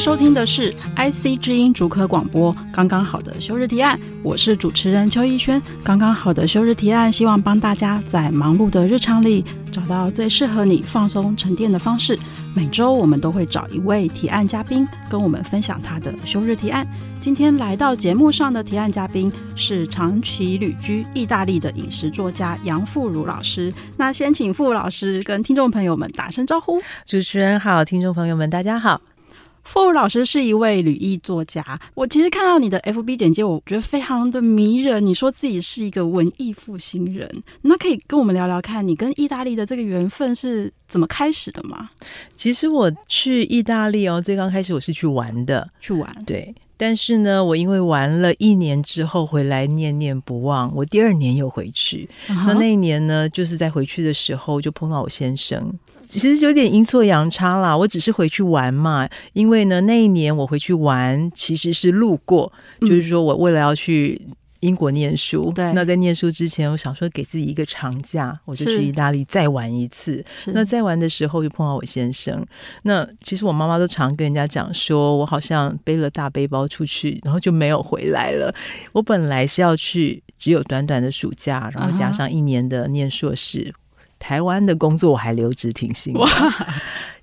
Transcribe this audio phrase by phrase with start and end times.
[0.00, 5.60] 收听的是 IC 之音主科广播，刚刚好的休日提案，我是主持人邱逸轩。
[5.84, 12.18] 刚刚好的休日提案，希望帮大家在忙碌的日常里找到最适合你放松沉淀的方式。
[12.56, 16.88] 每周我们都会找一位提案嘉宾跟我们分享他的休日提案。
[17.20, 23.70] 今天来到节目上的提案嘉宾是长期旅居意大利的饮食作家杨富如老师。
[23.98, 26.80] 那先请富如老师跟听众朋友们打声招呼。
[27.04, 29.02] 主持人好，听众朋友们大家好。
[29.64, 35.04] 馥如老师是一位旅艺作家，我其实看到你的 FB 简介，我觉得非常的迷人。
[35.04, 41.90] 你说自己是一个文艺复兴人，那可以跟我们聊聊看你跟意大利的这个缘分是怎么开始的吗？
[42.34, 46.54] 其实我去意大利哦，最刚开始我是去玩的，去玩，对。
[46.76, 52.08] 但是呢，我因为玩了一年之后回来念念不忘，我第二年又回去。
[52.26, 52.44] Uh -huh.
[52.46, 55.70] 那那一年呢，就是在回去的时候就碰到我先生，
[56.10, 57.76] 其实有点阴错阳差啦。
[57.76, 64.20] 我只是回去玩嘛，因为呢那一年我回去玩其实是路过，嗯、就是说我为了要去。
[64.60, 65.72] 英国念书，对。
[65.72, 70.22] 那在念书之前，我想说给自己一个长假，我就去意大利再玩一次。
[70.48, 72.46] 那在玩的时候，就碰到我先生。
[72.82, 78.54] 那其实我妈妈都常跟人家讲说，我好像背了大背包出去，然后就没有回来了。
[78.92, 83.74] 我本来是要去，只有短短的暑假，然后加上一年的念硕士，uh -huh.
[84.20, 86.14] 台湾的工作我还留职停薪。
[86.14, 86.28] 哇！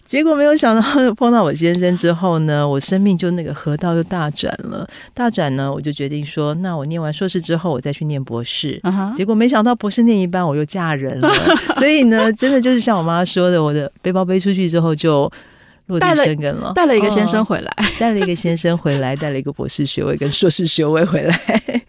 [0.04, 4.88] 结果没有想到碰到我先生之后呢，我生命就那个河道就大转了。
[5.14, 8.80] 大转呢，我就决定说，那我念完硕士之后，我再去念博士。
[8.84, 9.14] Uh -huh.
[9.16, 11.30] 结果没想到博士念一半，我又嫁人了。
[11.78, 15.30] 所以呢，真的就是像我妈说的，我的背包背出去之后就
[15.88, 21.82] 落地生根了，带了一个先生回来， 带了一个先生回来，带了一个博士学位跟硕士学位回来。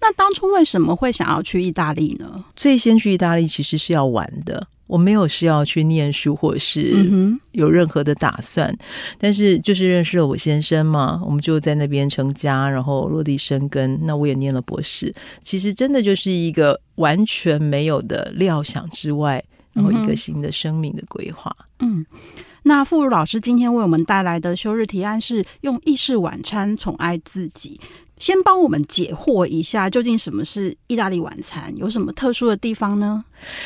[0.00, 2.44] 那当初为什么会想要去意大利呢？
[2.54, 4.66] 最先去意大利其实是要玩的。
[4.86, 7.04] 我没有是要去念书，或是
[7.50, 8.78] 有任何的打算，嗯，
[9.18, 13.98] 但是就是认识了我先生嘛，我们就在那边成家，然后落地生根。
[14.04, 15.12] 那我也念了博士，
[15.42, 19.42] 其实真的就是一个完全没有的料想之外，
[19.72, 21.52] 然后一个新的生命的规划。
[21.80, 22.06] 嗯，
[22.62, 27.80] 那馥如老师今天为我们带来的休日提案是用意式晚餐宠爱自己。
[28.18, 31.74] 先帮我们解惑一下，究竟什么是意大利晚餐？
[31.76, 33.24] 有什么特殊的地方呢？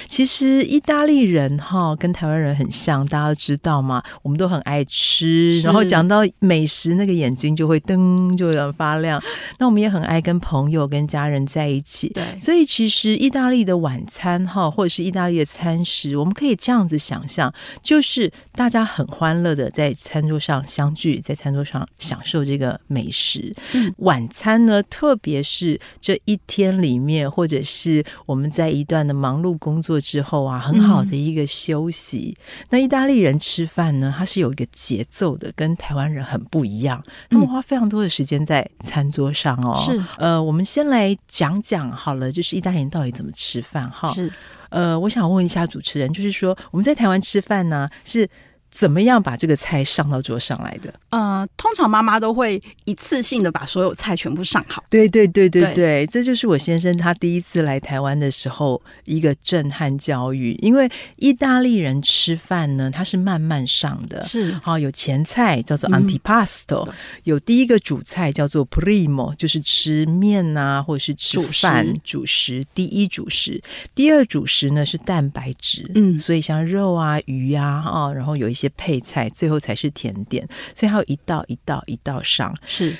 [0.08, 9.22] 其实意大利人哈跟台湾人很像，大家都知道嘛，我们都很爱吃，然后讲到美食，那个眼睛就会噔就有点发亮。
[9.58, 12.08] 那我们也很爱跟朋友、跟家人在一起。
[12.08, 23.54] 对，所以其实意大利的晚餐哈，或者是意大利的餐食，我们可以这样子想象，就是大家很欢乐的在餐桌上相聚，在餐桌上享受这个美食。
[23.72, 24.39] 嗯，晚餐。
[24.40, 32.34] 餐呢，特别是这一天里面，或者是我们在一段的忙碌工作之后啊，很好的一个休息。
[32.38, 37.04] 嗯、那意大利人吃饭呢，它是有一个节奏的，跟台湾人很不一样。
[37.28, 39.78] 他们花非常多的时间在餐桌上哦。
[39.84, 44.10] 是，呃，我们先来讲讲好了，就是意大利人到底怎么吃饭哈。
[44.14, 44.32] 是，
[44.70, 48.26] 呃，我想问一下主持人，就是说我们在台湾吃饭呢，是
[48.70, 50.92] 怎么样把这个菜上到桌上来的？
[51.10, 54.84] 呃，通常妈妈都会一次性的把所有菜全部上好。
[54.88, 60.56] 对对对对对，对，这就是我先生他第一次来台湾的时候一个震撼教育。
[60.62, 66.94] 因为意大利人吃饭呢，他是慢慢上的，是好、哦、有前菜叫做 antipasto，、嗯、
[67.25, 72.66] 有第一个主菜叫做 primo，就是吃面啊，或者是吃饭主食，主食。
[72.75, 73.62] 第一主食，
[73.94, 82.97] 第二主食呢是蛋白质，嗯，所以像肉啊、鱼啊，啊，然后有一些些配菜，最后才是甜点，所以还有一道一道一道上是。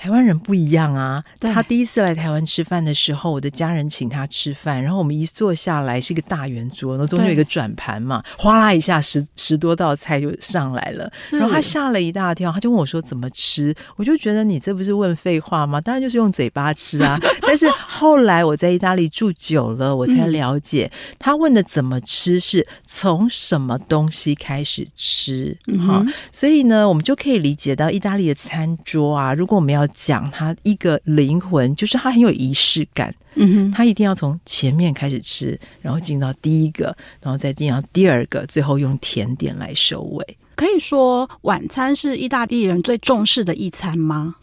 [0.00, 1.22] 台湾人不一样啊！
[1.40, 13.74] 他第一次来台湾吃饭的时候，我的家人请他吃饭，然后我们一坐下来是一个大圆桌，然后中间有一个转盘嘛，哗啦一下十十多道菜就上来了，然后他吓了一大跳，他就问我说怎么吃？
[13.96, 15.78] 我就觉得你这不是问废话吗？
[15.78, 17.20] 当然就是用嘴巴吃啊！
[17.46, 25.54] 但是后来我在意大利住久了，我才了解，嗯、他问的怎么吃是从什么东西开始吃
[25.86, 26.10] 哈、嗯。
[26.32, 33.14] 所以呢，我们就可以理解到意大利的餐桌啊，如果我们要讲他一个灵魂，就是他很有仪式感。
[33.34, 40.36] 嗯哼，他一定要从前面开始吃，然后进到第一个，然后再进到第二个，最后用甜点来收尾。
[40.60, 44.34] 可以说晚餐是意大利人最重视的一餐吗？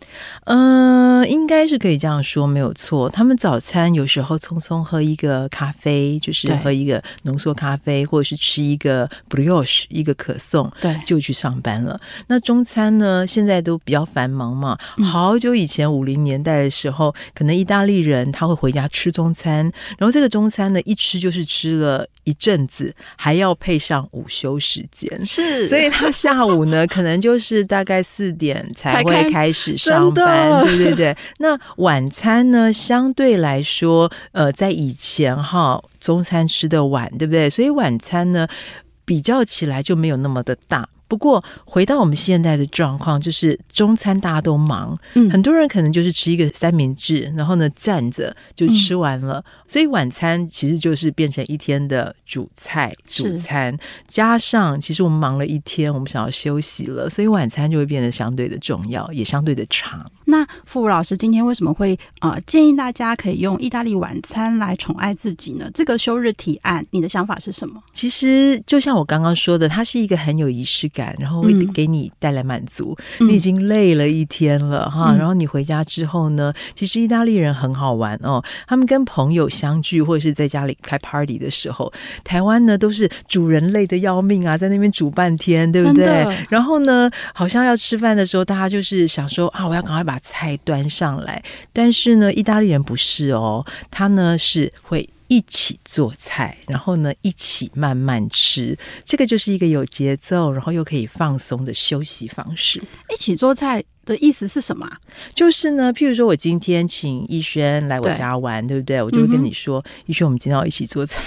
[0.45, 3.07] 嗯、呃，应该是可以这样说，没有错。
[3.07, 12.01] 他们早餐有时候匆匆喝一个咖啡，就是喝一个浓缩咖啡，或者是吃一个 brioche 一个可颂，对，就去上班了。
[12.25, 13.27] 那中餐呢？
[13.27, 14.75] 现在都比较繁忙嘛。
[15.03, 26.06] 好久以前五零年代的时候，可能意大利人他会回家吃中餐，然后这个中餐呢，一吃就是吃了一阵子，还要配上午休时间，是，所以他。
[26.11, 31.17] 下午呢，可能就是大概四点才会开始上班，对对对。
[31.39, 37.49] 那晚餐呢，相对来说，呃，在以前哈，中餐吃的晚，对不对？
[37.49, 38.47] 所以晚餐呢，
[39.05, 40.87] 比较起来就没有那么的大。
[41.07, 53.77] 不过，回到我们现在的状况，就是中餐大家都忙，嗯，很多人可能就是吃一个三明治，然后呢站着就吃完了，嗯，所以晚餐其实就是变成一天的主菜、主餐，
[54.07, 60.05] 加上其实我们忙了一天，我们想要休息了，所以晚餐就会变得相对的重要，也相对的长。
[60.29, 65.69] 那馥如老师今天为什么会啊、呃、建议大家可以用意大利晚餐来宠爱自己呢？
[65.73, 67.81] 这个休日提案，你的想法是什么？
[67.93, 72.95] 其实就像我刚刚说的，它是一个很有仪式感，然后会给你带来满足。
[73.19, 81.91] 嗯、你已经累了一天了哈，然后你回家之后呢，其实意大利人很好玩哦，他们跟朋友相聚或者是在家里开 party 的时候，
[82.23, 86.25] 台湾呢都是主人累得要命啊，在那边煮半天，对不对？
[86.49, 91.43] 然后呢，好像要吃饭的时候，大家就是想说啊，我要赶快把菜端上来，
[91.73, 102.81] 但是呢，意大利人不是哦，他呢是会一起做菜，然后呢一起慢慢吃，这个就是一个有节奏，然后又可以放松的休息方式。
[103.13, 103.83] 一起做菜。
[104.07, 104.89] 的意思是什么？
[105.35, 109.03] 就是呢，譬如说，我今天请逸轩来我家玩，对，对不对？
[109.03, 111.21] 我就会跟你说，逸、嗯、轩，我们今天要一起做菜，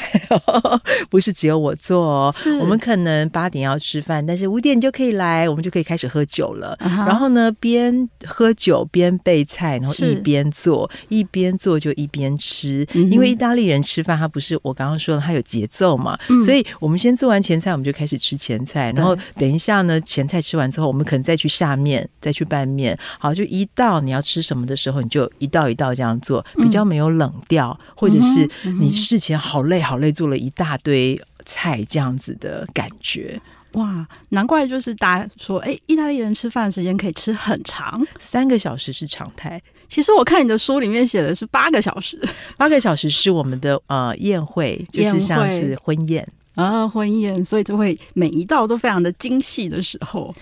[1.10, 2.34] 不是只有我做哦。
[2.60, 6.76] 我们可能八点要吃饭，但是五点你就可以来，我们就可以开始喝酒了。
[6.80, 7.06] Uh -huh.
[7.06, 12.86] 然后呢，边喝酒边备菜，然后一边做，一边做就一边吃。
[12.94, 16.40] 因为意大利人吃饭，他不是我刚刚说的，他有节奏嘛、嗯。
[16.42, 22.69] 所以我们先做完前菜，我们就开始吃前菜，然后等一下呢，前菜吃完之后，我们可能再去下面，再去拌。
[22.70, 33.40] 面好，就一道你要吃什么的时候，你就一道一道这样做，比较没有冷掉，嗯、或者是你事前好累好累做了一大堆菜这样子的感觉。
[33.74, 39.62] 哇，难怪就是大家说，哎，意大利人吃饭的时间可以吃很长，三个小时是常态。
[39.88, 42.20] 其实我看你的书里面写的是八个小时，
[42.56, 46.26] 八个小时是我们的呃宴会，就是像是婚宴
[46.56, 50.34] 啊婚宴，所以就会每一道都非常的精细的时候。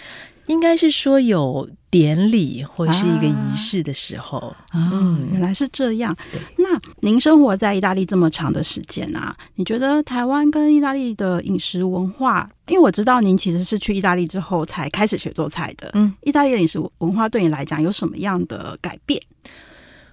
[0.49, 6.15] 应该是说有典礼或是一个仪式的时候，啊、嗯，原来是这样。
[6.57, 12.49] 那您生活在意大利这么长的时间啊，你觉得台湾跟意大利的饮食文化？
[12.67, 15.91] 因为我知道您其实是去意大利之后才开始学做菜的。
[15.95, 19.21] 嗯，意大利的饮食文化对你来讲有什么样的改变？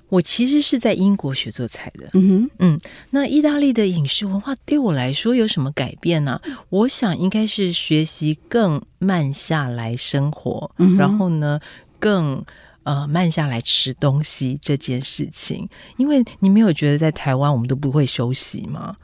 [0.09, 2.79] 我其实是在英国学做菜的，嗯哼，嗯，
[3.09, 6.39] 那意大利的饮食文化对我来说有什么改变呢？
[6.69, 11.59] 我想应该是学习更慢下来生活，嗯、然后呢，
[11.99, 12.45] 更
[12.83, 15.67] 呃慢下来吃东西这件事情。
[15.97, 18.95] 因为你没有觉得在台湾我们都不会休息吗？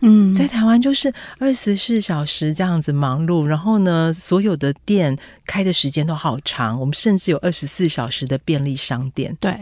[0.00, 5.16] 嗯，在台湾就是二十四小时这样子忙碌，然后呢，所有的店
[5.46, 9.56] 开的时间都好长，我们甚至有二十四小时的便利商店，对。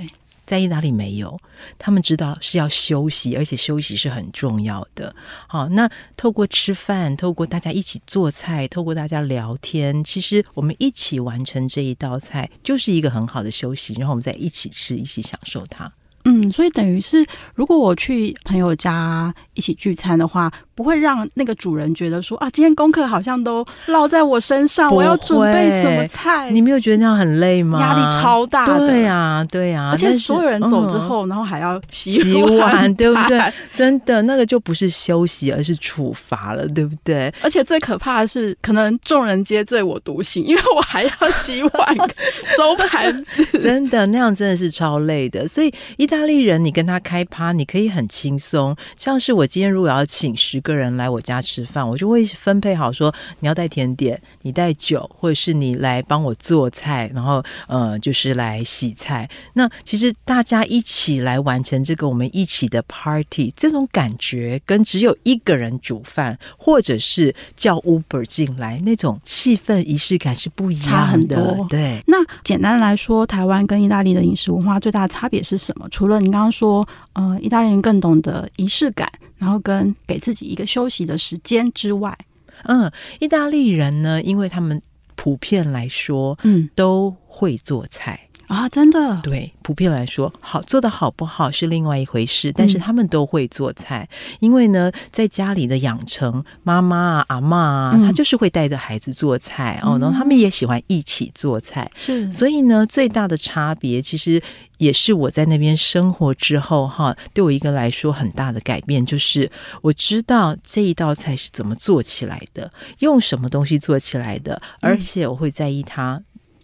[0.51, 1.39] 在意大利没有，
[1.79, 5.15] 他们知道是要休息，而且休息是很重要的。
[5.47, 13.95] 好，那透过吃饭，透过大家一起做菜，透过大家聊天，其实我们一起完成这一道菜，就是一个很好的休息。
[13.95, 15.89] 然后我们再一起吃，一起享受它。
[16.25, 26.51] 嗯，所以等于是，如果我去朋友家一起聚餐的话，不会让那个主人觉得说啊，今天功课好像都落在我身上，我要准备什么菜？
[26.51, 27.79] 你没有觉得那样很累吗？
[27.79, 28.79] 压力超大的。
[28.79, 33.39] 对呀、啊，对呀、啊，而且所有人走之后，嗯、然后还要洗碗，洗碗，对不对？
[33.75, 37.31] 真的，那个就不是休息，而是处罚了，对不对？
[37.43, 41.95] 而且最可怕的是，可能众人皆醉我独醒，因为我还要洗碗、
[42.57, 43.45] 收盘子。
[43.59, 45.47] 真的，那样真的是超累的。
[45.47, 48.75] 所以意大利人，你跟他开趴，你可以很轻松。
[48.97, 50.70] 像是我今天如果要请十个。
[50.71, 59.29] 个人来我家吃饭，我就会分配好说，你要带甜点，你带酒，或者是你来帮我做菜，然后呃，就是来洗菜。
[59.55, 70.91] 那其实大家一起来完成这个我们一起的 party，这种感觉跟只有一个人煮饭，或者是叫 Uber 进来那种气氛仪式感是不一样的。
[70.91, 71.67] 差很多。
[71.69, 72.03] 对。
[72.07, 75.89] 那简单来说，台湾跟意大利的饮食文化最大的差别是什么？
[75.91, 82.17] 除了你刚刚说，呃，意大利人更懂得仪式感，然后跟给自己一个休息的时间之外，
[82.65, 82.91] 嗯，
[83.21, 84.83] 意大利人呢，因为他们
[85.15, 88.29] 普遍来说，嗯，都会做菜。
[88.51, 104.43] 啊，真的，对，普遍来说，好做的好不好是另外一回事，但是他们都会做菜，嗯、因为呢，在家里的养成，妈妈啊、阿嬷啊，他、嗯、就是会带着孩子做菜、嗯、哦，然后他们也喜欢一起做菜，是，所以呢，最大的差别其实
[104.79, 109.49] 也是我在那边生活之后哈，对我一个来说很大的改变，就是
[109.81, 116.21] 我知道这一道菜是怎么做起来的，用什么东西做起来的，而且我会在意它。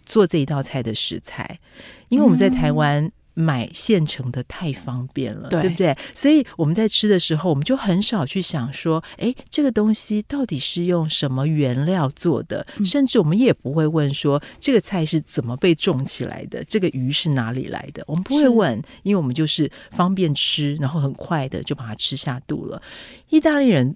[0.07, 1.59] 做这一道菜的食材，
[2.07, 5.95] 因为我们在台湾买现成的太方便了，嗯、对不对？
[6.15, 12.65] 所以我们在吃的时候，我们就很少去想说，哎，这个东西到底是用什么原料做的？
[12.77, 16.63] 嗯、甚至我们也不会问说，这个菜是怎么被种起来的？
[16.63, 18.03] 这个鱼是哪里来的？
[18.07, 22.81] 我们不会问，因为我们就是方便吃，然后很快的就把它吃下肚了。
[23.29, 23.95] 意大利人。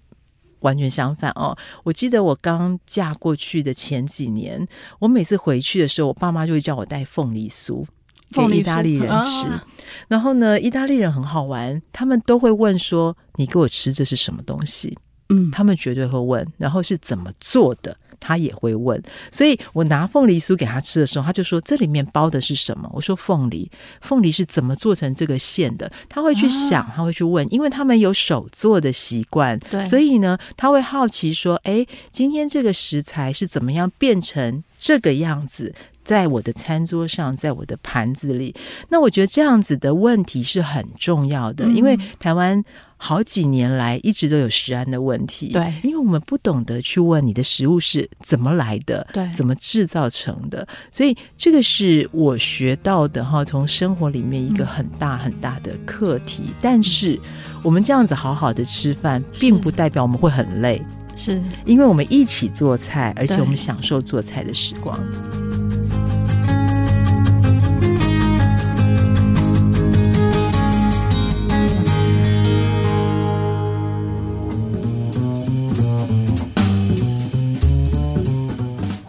[0.62, 1.56] 完全相反哦！
[1.84, 4.68] 我记得我刚嫁过去的前几年，
[5.00, 7.86] 我每次回去的时候，我爸妈就会叫我带凤梨酥
[8.32, 9.50] 给意大利人吃。
[9.50, 9.66] 啊、
[10.08, 14.98] 然后呢，意大利人很好玩，他们都会问说：“你给我吃这是什么东西？”
[15.32, 17.98] 嗯，他们绝对会问，然后是怎么做的。
[18.24, 23.68] 他也会问，所以我拿凤梨酥给他吃的时候，他就说：“这里面包的是什么？”我说：“凤梨，
[24.00, 35.74] 凤梨是怎么做成这个馅的？”他会去想，他会去问，因为他们有手做的习惯，对，所以呢，他会好奇说：“哎，今天这个食材是怎么样变成这个样子，
[36.06, 38.54] 在我的餐桌上，在我的盘子里？”
[38.90, 42.64] 那我觉得这样子的问题是很重要的，嗯、因为台湾。
[43.04, 56.44] 好几年来一直都有食安的问题，对，因为我们不懂得去问你的食物是怎么来的，对，怎么制造成的，所以这个是我学到的哈，从生活里面一个很大很大的课题。
[56.50, 57.20] 嗯、但是
[57.64, 60.80] 我们这样子好好的吃饭，并不代表我们会很累，
[61.18, 61.42] 是。
[61.66, 64.96] 因为我们一起做菜，而且我们享受做菜的时光。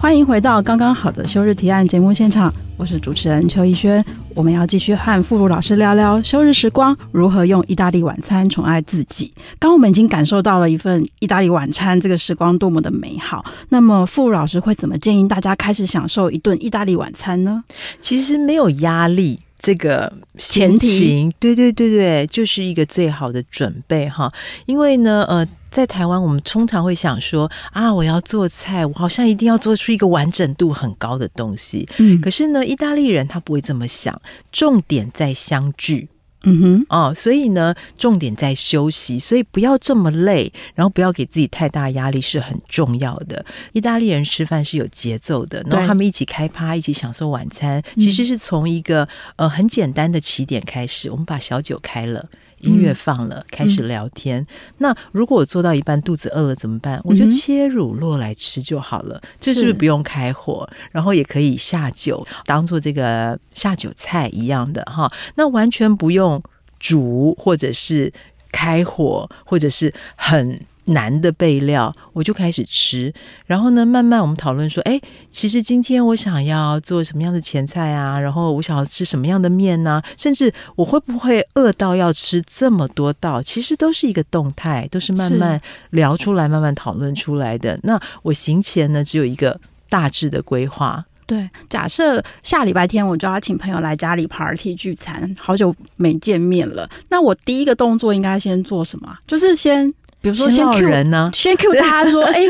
[0.03, 4.05] 欢迎回到刚刚好的休日提案节目现场，我是主持人邱逸轩。
[4.35, 9.33] 我们要继续和馥如老师聊聊休日时光如何用意大利晚餐宠爱自己。
[9.61, 13.45] 刚我们已经感受到了一份意大利晚餐，这个时光多么的美好。
[13.69, 17.63] 那么馥如老师会怎么建议大家开始享受一顿意大利晚餐呢？
[18.01, 24.29] 其实没有压力，这个前提，对对对对，就是一个最好的准备哈。
[24.67, 25.47] 因为呢，呃。
[25.73, 31.89] 在台湾，我们通常会想说啊，我要做菜，我好像一定要做出一个完整度很高的东西。
[31.99, 34.21] 嗯，可是呢，意大利人他不会这么想，
[34.53, 36.09] 重点在相聚。
[36.45, 43.47] 嗯哼，哦，所以呢，重点在休息，所以不要这么累，然后不要给自己太大压力是很重要的。
[43.73, 52.29] 意大利人吃饭是有节奏的，然后他们一起开趴，一起享受晚餐，其实是从一个呃很简单的起点开始，我们把小酒开了。
[52.63, 54.41] 音乐放了，开始聊天。
[54.41, 54.47] 嗯、
[54.79, 57.01] 那如果我做到一半肚子饿了怎么办？
[57.05, 59.21] 我就切乳酪来吃就好了。
[59.39, 60.69] 这、嗯、是不是不用开火？
[60.91, 65.13] 然后也可以下酒，当做这个下酒菜一样的哈。
[65.35, 66.43] 那完全不用
[66.81, 68.13] 煮，或者是
[68.51, 70.59] 开火，或者是很。
[70.93, 73.13] 难的备料，我就开始吃。
[73.47, 78.19] 然后呢，慢慢我们讨论说，哎，其实今天我想要做什么样的前菜啊？
[78.19, 83.43] 然后我想要吃什么样的面呢、甚至我会不会饿到要吃这么多道？
[83.43, 87.79] 其实都是一个动态，都是慢慢聊出来、慢慢讨论出来的。
[87.83, 89.59] 那我行前呢，只有一个
[89.89, 91.05] 大致的规划。
[91.25, 96.89] 对，假设下礼拜天我就要请朋友来家里 party 聚餐，好久没见面了。
[97.09, 99.17] 那我第一个动作应该先做什么？
[99.27, 99.93] 就是先。
[100.23, 102.41] 比如说先 Q 人呢，先 Q 大家说， 哎，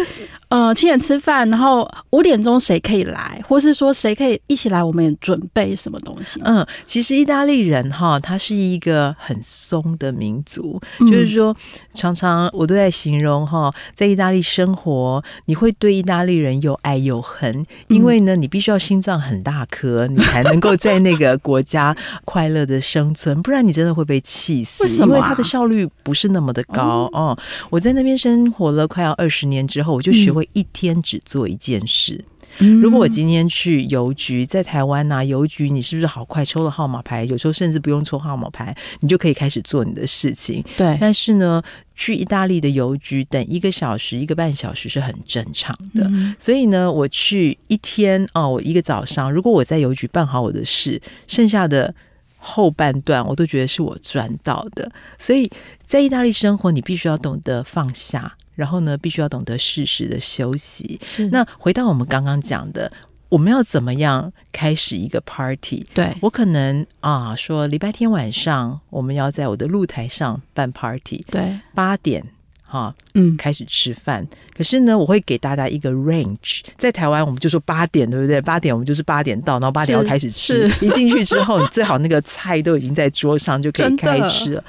[0.52, 6.38] 呃七点吃饭，然后五点钟谁可以来，或是说谁可以一起来，我们也准备什么东西？
[6.44, 11.56] 嗯，其实意大利人哈，他是一个很松的民族，嗯、就是说
[11.94, 24.82] 常常我都在形容哈，在意大利生活，你会对意大利人又爱又恨，因为呢，你必须要心脏很大颗，你才能够在那个国家快乐的生存，不然你真的会被气死。
[24.82, 25.06] 为什么？
[25.06, 27.34] 因为他的效率不是那么的高哦。
[27.70, 32.24] 我在那边生活了快要二十年之后，我就学会一天只做一件事。
[32.58, 37.24] 如果我今天去邮局，在台湾呐，邮局你是不是好快抽了号码牌？
[37.24, 40.62] 有时候甚至不用抽号码牌，你就可以开始做你的事情。
[40.76, 40.98] 对。
[41.00, 41.62] 但是呢，
[41.96, 46.10] 去意大利的邮局等一个小时、一个半小时是很正常的。
[46.38, 51.94] 所以呢，我去一天哦，我一个早上，如果我在邮局办好我的事，剩下的
[52.36, 54.92] 后半段我都觉得是我赚到的。
[55.18, 55.50] 所以
[55.86, 58.36] 在意大利生活，你必须要懂得放下。
[58.54, 61.00] 然后呢，必须要懂得适时的休息。
[61.02, 61.28] 是。
[61.28, 62.90] 那回到我们刚刚讲的，
[63.28, 65.86] 我们要怎么样开始一个 party？
[65.94, 71.24] 对，我可能啊，说礼拜天晚上我们要在我的露台上办 party。
[71.30, 72.22] 对，八点
[72.62, 74.26] 哈，嗯，开始吃饭。
[74.54, 76.60] 可是呢，我会给大家一个 range。
[76.76, 78.38] 在台湾，我们就说八点，对不对？
[78.40, 80.70] 八点我们就是八点到，然后八点要开始吃。
[80.82, 84.64] 一进去之后，你最好那个菜都已经在桌上，就可以开吃了。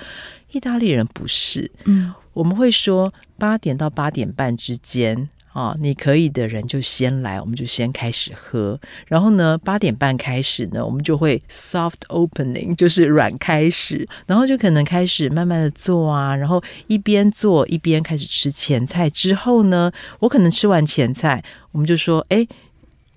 [0.51, 2.13] 意大利人不是，嗯。
[2.33, 8.79] 我们会说八点到八点半之间啊，你可以的人就先来，我们就先开始喝。
[9.05, 19.07] 然后呢，八点半开始呢，我们就会 soft opening，就是软开始，然后就可能开始慢慢的做啊，然后一边做一边开始吃前菜。
[19.09, 22.47] 之后呢，我可能吃完前菜，我们就说，哎，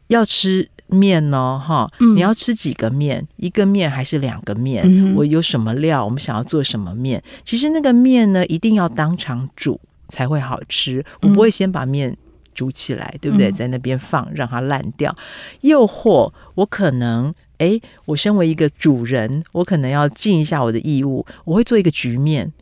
[0.08, 0.68] 要吃。
[0.88, 3.20] 面呢，哈，你要吃几个面？
[3.20, 4.82] 嗯、一个面还是两个面？
[4.86, 6.04] 嗯、我有什么料？
[6.04, 7.22] 我们想要做什么面？
[7.44, 11.04] 其实那个面呢，一定要当场煮才会好吃。
[11.22, 12.16] 我不会先把面
[12.54, 13.50] 煮起来，嗯、对不对？
[13.50, 15.14] 在那边放让它烂掉。
[15.62, 22.52] 又或我可能，哎，我身为一个主人，我可能要尽一下我的义务，我会做一个局面。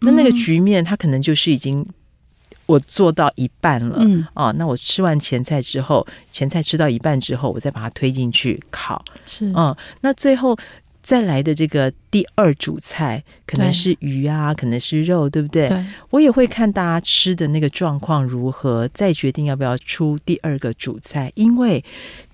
[0.00, 1.86] 那那个局面，它可能就是已经。
[2.72, 10.56] 我做到一半了，嗯，哦，那我吃完前菜之后，前菜吃到一半之后，我再把它推进去烤，是，嗯，那最后
[11.12, 15.68] 再来的这个第二主菜可能是鱼啊，可能是肉，对不对？
[15.68, 21.84] 对，我也会看大家吃的那个状况如何，再决定要不要出第二个主菜，因为。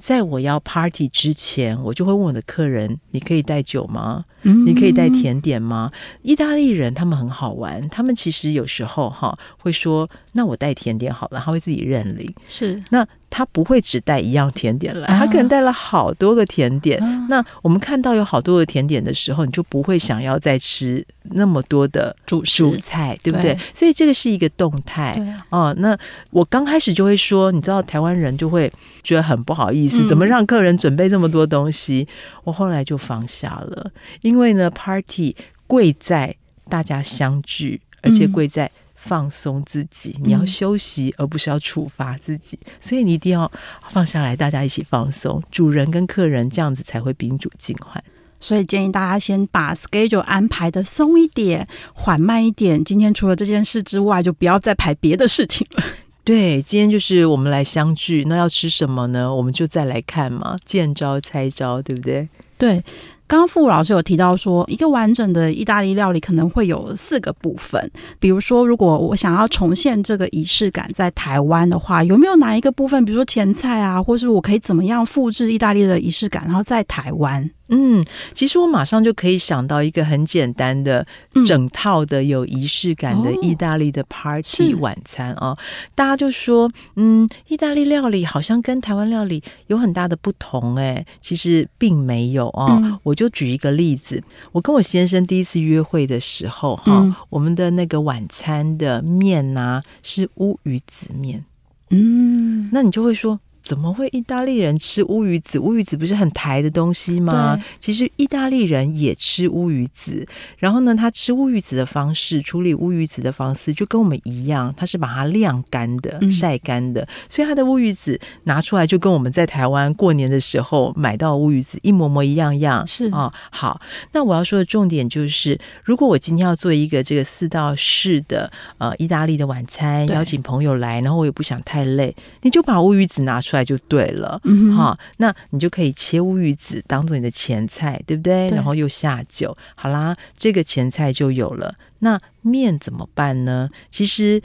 [0.01, 4.25] 在我要 party 之前，我就会问我的客人：“你可以带酒吗？
[4.43, 5.91] 嗯、你可以带甜点吗？”
[6.23, 12.33] 意大利人他们很好玩，他们其实有时候哈会说：“那我带甜点好了。”他会自己认领。
[12.47, 16.99] 是，那他不会只带一样甜点来，他可能带了好多个甜点。
[17.03, 23.55] 啊、那我们看到有好多个甜点的时候，你就不会想要再吃那么多的主主菜，对不对？
[23.55, 25.17] 对，所以这个是一个动态。
[25.51, 25.97] 哦、那
[26.31, 30.07] 我刚开始就会说，你知道台湾人就会觉得很不好意思。
[30.09, 32.09] 怎么让客人准备这么多东西？
[32.09, 33.91] 嗯、我后来就放下了，
[34.23, 35.37] 因为呢，party
[35.67, 36.35] 贵在
[36.69, 38.71] 大家相聚，而且贵在
[39.09, 40.15] 放松自己。
[40.19, 43.51] 嗯、你要休息，而不是要处罚自己，所以你一定要
[43.91, 45.43] 放下来，大家一起放松。
[45.51, 48.03] 主人跟客人这样子才会宾主尽欢。
[48.41, 52.85] 所以建议大家先把 schedule 安排的松一点，缓慢一点。
[52.85, 55.83] 今天除了这件事之外，就不要再排别的事情了。
[56.23, 59.35] 对，今天就是我们来相聚，那要吃什么呢？
[59.35, 62.29] 我们就再来看嘛，见招拆招，对不对？
[62.57, 62.85] 对。
[63.29, 67.91] 刚刚傅老师有提到说，一个完整的意大利料理可能会有四个部分。
[68.19, 77.49] 比如说，如果我想要重现这个仪式感在台湾的话，有没有哪一个部分，比如说前菜啊，或是我可以怎么样复制意大利的仪式感，然后在台湾？
[77.69, 78.03] 嗯，
[78.33, 81.07] 其实我马上就可以想到一个很简单的
[81.47, 85.49] 整套的有仪式感的意大利的 party 晚餐啊。
[85.49, 85.59] 哦，
[85.95, 92.73] 大家就说，嗯，意大利料理好像跟台湾料理有很大的不同，哎，其实并没有啊。
[92.73, 93.19] 哦嗯，我。
[93.19, 101.45] 就举一个例子，我跟我先生第一次约会的时候，哈、嗯，我们的那个晚餐的面呢、啊、是乌鱼子面，
[101.91, 103.41] 嗯，那你就会说。
[103.69, 105.59] 怎么会意大利人吃乌鱼子？
[105.59, 107.63] 乌鱼子不是很台的东西吗？
[107.79, 110.27] 其实意大利人也吃乌鱼子。
[110.57, 117.03] 然后呢，他吃乌鱼子的方式，处理乌鱼子的方式就跟我们一样，他是把它晾干的、晒干的。
[117.03, 122.87] 嗯、所以他的乌鱼子拿出来就跟我们在台湾过年的时候买到乌鱼子一模模一样样。
[122.87, 123.83] 是啊、哦，好。
[124.13, 133.58] 那我要说的重点就是，如果我今天要做一个这个四道式的呃意大利的晚餐，邀请朋友来，然后我也不想太累，你就把乌鱼子拿出来。
[133.65, 138.49] 就对了，嗯哼，好，那你就可以切乌鱼子当做你的前菜，对不对？
[138.49, 141.75] 对，然后又下酒，好啦，这个前菜就有了。
[142.01, 143.69] 那面怎么办呢？
[143.91, 144.41] 其实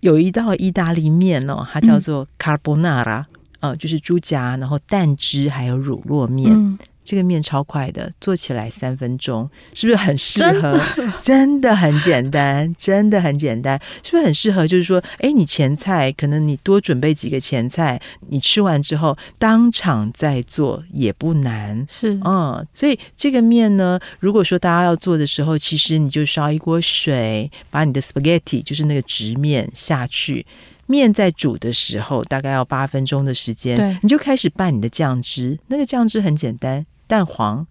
[0.00, 3.24] 有一道意大利面哦，它叫做 carbonara，
[3.60, 6.52] 呃，就是猪夹，然后蛋汁还有乳酪面。
[6.52, 10.80] 嗯这个面超快的，做起来三分钟，是不是很适合？
[10.80, 14.66] 真的， 真的很简单，真的很简单，是不是很适合？
[14.66, 21.86] 就是说，哎，你前菜可能你多准备几个前菜，你吃完之后当场再做也不难。
[21.90, 30.44] 是，嗯，所以这个面呢，如果说大家要做的时候，其实你就烧一锅水，把你的 spaghetti 就是那个直面下去。
[30.90, 35.56] 面在煮的时候，大概要八分钟的时间，对，你就开始拌你的酱汁。
[35.68, 37.64] 那个酱汁很简单，蛋黄、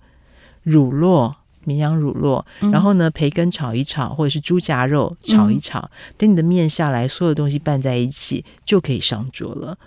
[0.63, 1.33] 乳酪、
[1.65, 5.79] 绵羊乳酪，嗯、然后呢，培根炒一炒，或者是猪夹肉炒一炒。
[5.79, 9.77] 嗯、等你的面下来，所有东西拌在一起，就可以上桌了。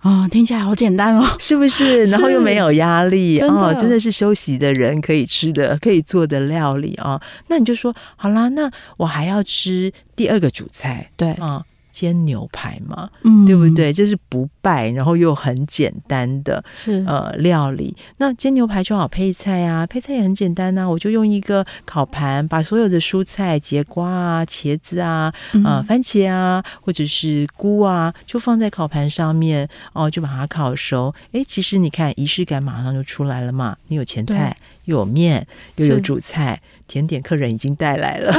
[0.00, 2.04] 啊、哦，听起来好简单哦，是不是？
[2.10, 7.22] 然后又没有压力哦，真的是休息的人可以吃的、可以做的料理啊、哦。
[7.46, 11.46] 那你就说好啦，那我还要吃第二个主菜，对啊。
[11.46, 13.92] 哦煎牛排嘛，嗯，对不对？
[13.92, 17.94] 就是不败，然后又很简单的，是呃料理。
[18.16, 20.88] 那煎牛排就好配菜啊，配菜也很简单呐、啊。
[20.88, 31.14] 我就用一个烤盘，把所有的蔬菜，节瓜啊、茄子啊、嗯、呃番茄啊，或者是菇啊，就放在烤盘上面哦，就把它烤熟。
[31.32, 33.76] 哎，其实你看仪式感马上就出来了嘛。
[33.88, 36.60] 你有前菜，又有面，又有主菜。
[36.92, 38.30] 甜点客人已经带来了，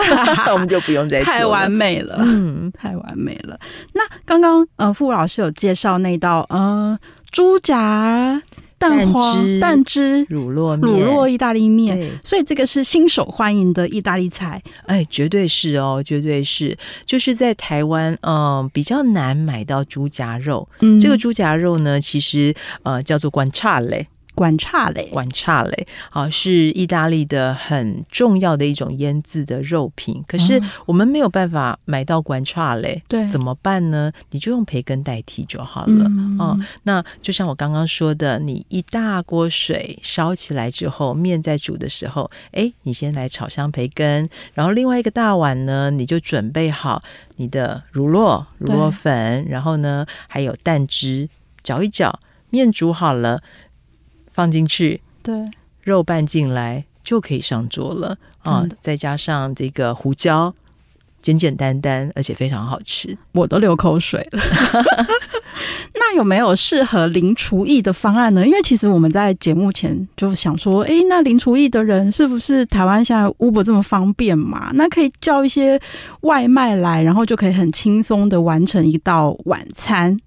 [0.45, 1.25] 那 我们就不用再做。
[1.25, 3.59] 太完美了，嗯，太完美了。
[3.93, 6.95] 那刚刚呃，傅老师有介绍那道呃
[7.31, 8.39] 猪夹
[8.77, 14.61] 蛋黄蛋汁，乳酪乳酪意大利面，所以这个是新手欢迎的意大利菜。
[14.85, 16.77] 哎，绝对是哦，绝对是。
[17.07, 20.69] 就是在台湾，嗯、呃，比较难买到猪夹肉。
[20.81, 24.05] 嗯，这个猪夹肉呢，其实呃叫做 guanciale。
[24.35, 30.23] 管差嘞，管差嘞，啊，是意大利的很重要的一种腌制的肉品。
[30.27, 34.11] 可是我们没有办法买到管差嘞，对，怎么办呢？
[34.31, 36.05] 你就用培根代替就好了。
[36.07, 47.03] 嗯、哦，那就像我刚刚说的，你一大锅水烧起来之后，面在煮的时候，哎，你先来炒香培根，然后另外一个大碗呢，你就准备好
[47.35, 51.29] 你的乳酪、乳酪粉，然后呢还有蛋汁，
[51.61, 52.19] 搅一搅，
[52.49, 53.41] 面煮好了。
[54.33, 55.33] 放进去，对，
[55.83, 58.65] 肉拌进来就可以上桌了啊！
[58.81, 60.53] 再加上这个胡椒，
[61.21, 64.41] 简简单单，而且非常好吃，我都流口水了。
[65.95, 68.45] 那有没有适合零厨艺的方案呢？
[68.45, 74.71] 因为其实我们在节目前就想说，哎，那零厨艺的人是不是台湾现在 Uber 这么方便嘛？
[74.73, 75.79] 那可以叫一些
[76.21, 80.17] 外卖来，然后就可以很轻松的完成一道晚餐。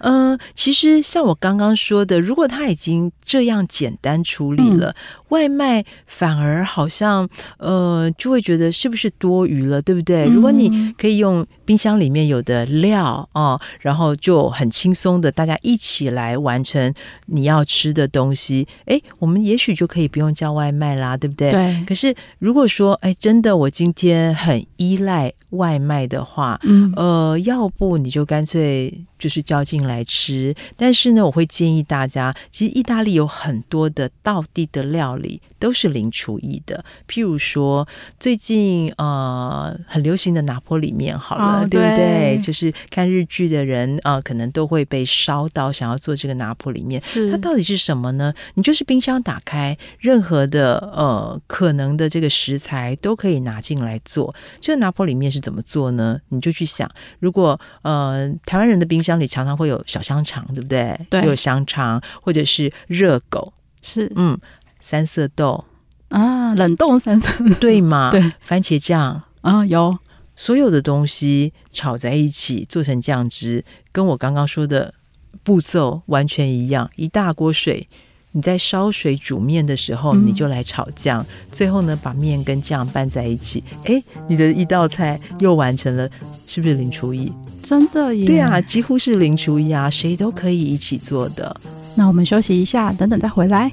[0.00, 4.94] 嗯、呃，其实像我刚刚说的，如果他已经这样简单处理了，嗯、
[5.28, 7.28] 外卖反而好像
[7.58, 10.24] 呃就会觉得是不是多余了，对不对？
[10.26, 16.92] 嗯、如果你可以用冰箱里面有的料啊、哦，然后就很轻松的大家一起来完成
[17.26, 21.52] 你要吃的东西，哎，我们也许就可以不用叫外卖啦，对不对？
[21.52, 21.84] 对。
[21.86, 30.54] 可是如果说哎，真的我今天很依赖外卖的话，嗯，呃，要不你就干脆就是叫进来吃。
[30.76, 36.84] 但是呢，我会建议大家，其实意大利有很多的道地的料理都是零厨艺的。
[37.08, 37.86] 譬如说，
[38.18, 42.38] 最近呃很流行的拿坡里面，好了，哦、对不对？
[42.42, 47.02] 就是看日剧的人啊、呃，可能都会被烧到想要做这个拿坡里面。
[47.30, 48.32] 它到底是什么呢？
[48.54, 54.34] 你就是冰箱打开，任何的呃可能的这个食材都可以拿进来做。
[54.60, 56.20] 这个拿坡里面是怎么做呢？
[56.28, 60.98] 你就去想，如果呃台湾人的冰箱里常常会有小香肠，对不对？
[61.08, 64.38] 对，有香肠或者是热狗，是嗯，
[64.80, 65.64] 三色豆
[66.08, 68.10] 啊，冷冻三色豆对吗？
[68.10, 69.96] 对，番茄酱啊，有
[70.36, 74.94] 所有的东西炒在一起做成酱汁，跟我刚刚说的
[75.42, 77.88] 步骤完全一样，一大锅水。
[78.32, 86.08] 你在烧水煮面的时候，你就来炒酱，嗯、最后呢，把面跟酱拌在一起，哎，你的一道菜又完成了，
[86.46, 87.32] 是不是零厨艺？
[87.64, 88.26] 真的耶！
[88.26, 91.54] 对啊，几乎是零厨艺啊，谁都可以一起做的。
[91.96, 93.70] 那我们休息一下，等等再回来。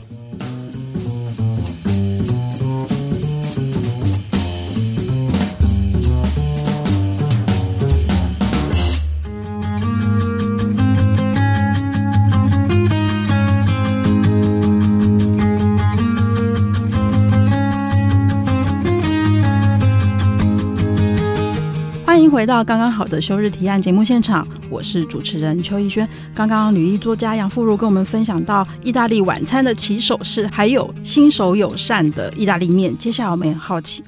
[22.29, 26.07] 回到刚刚好的休日提案节目现场，我是主持人邱逸轩。
[26.33, 32.95] 刚刚女艺作家杨富如跟我们分享到意大利晚餐的起手式，还有新手友善的意大利面。
[32.97, 34.03] 接下来我们也好奇，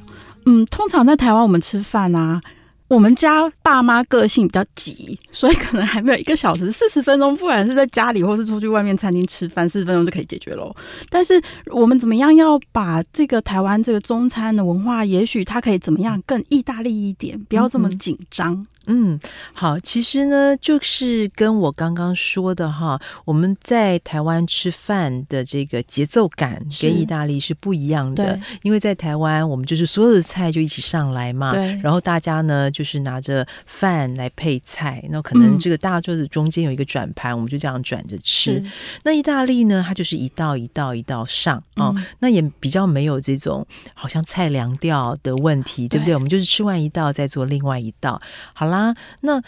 [0.46, 2.42] 嗯，通常在台湾我们吃饭啊，
[2.90, 10.76] 我们家爸妈个性比较急，所以可能还没有一个小时四十分钟，不管是在家里或是出去外面餐厅吃饭，四十分钟就可以解决喽。
[11.08, 18.54] 但是我们怎么样要把这个台湾这个中餐的文化，也许它可以怎么样更意大利一点，不要这么紧张。
[18.54, 19.20] 嗯嗯，
[19.54, 38.64] 好，其实呢，就是跟我刚刚说的哈，我们在台湾吃饭的这个节奏感跟意大利是不一样的，因为在台湾我们就是所有的菜就一起上来嘛，对，然后大家呢就是拿着饭来配菜，那可能这个大桌子中间有一个转盘，嗯，我们就这样转着吃。
[39.04, 46.16] 那意大利呢，它就是一道一道一道上哦，嗯，那也比较没有这种好像菜凉掉的问题，对不对？
[46.16, 48.20] 我们就是吃完一道再做另外一道，
[48.54, 48.79] 好啦。
[48.80, 49.42] 啊，那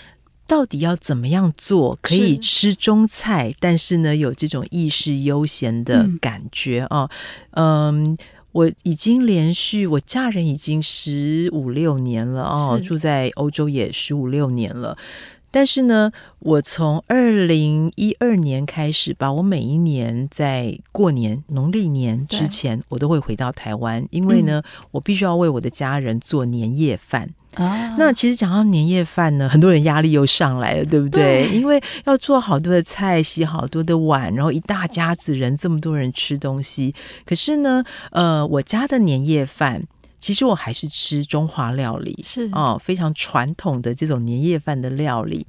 [0.48, 7.10] 到底要怎么样做可以吃中菜，但是呢，有这种意式悠闲的感觉啊？
[7.52, 8.18] 嗯，
[8.52, 14.98] 我已经连续我嫁人已经十五六年了哦，住在欧洲也十五六年了。
[15.52, 27.30] 但是呢，我从二零一二年开始吧，我每一年在过年农历年之前，我都会回到台湾，因为呢，嗯、我必须要为我的家人做年夜饭。
[27.56, 31.50] 啊，那其实讲到年夜饭呢，很多人压力又上来了，对不对？
[31.50, 36.96] 对，因为要做好多的菜，洗好多的碗，然后一大家子人这么多人吃东西。
[37.26, 39.84] 可是呢，呃，我家的年夜饭。
[40.22, 42.48] 其实我还是吃中华料理，是。
[42.54, 45.46] 哦，非常传统的这种年夜饭的料理，